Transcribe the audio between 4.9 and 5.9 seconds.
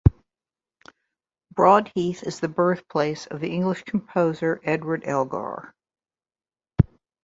Elgar.